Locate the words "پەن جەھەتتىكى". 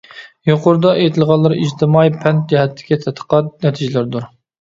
2.23-2.99